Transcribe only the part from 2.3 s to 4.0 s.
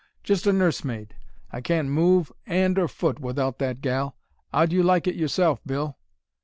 'and or foot without that